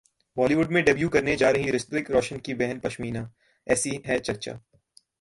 बॉलीवुड 0.37 0.71
में 0.71 0.83
डेब्यू 0.85 1.09
करने 1.09 1.35
जा 1.35 1.49
रहीं 1.49 1.71
ऋतिक 1.71 2.11
रोशन 2.11 2.37
की 2.37 2.53
बहन 2.53 2.79
पश्मिना? 2.79 3.31
ऐसी 3.67 4.01
है 4.05 4.19
चर्चा 4.19 4.59